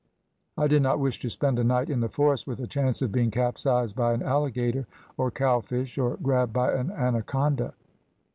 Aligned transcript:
I 0.57 0.65
did 0.65 0.81
not 0.81 0.99
wish 0.99 1.19
to 1.19 1.29
spend 1.29 1.59
a 1.59 1.63
night 1.63 1.87
in 1.87 1.99
the 1.99 2.09
forest, 2.09 2.47
with 2.47 2.59
a 2.59 2.65
chance 2.65 3.03
of 3.03 3.11
being 3.11 3.29
capsized 3.29 3.95
by 3.95 4.13
an 4.13 4.23
alligator, 4.23 4.87
or 5.15 5.29
cow 5.29 5.59
fish, 5.61 5.95
or 5.99 6.17
grabbed 6.17 6.53
by 6.53 6.73
an 6.73 6.89
anaconda. 6.89 7.75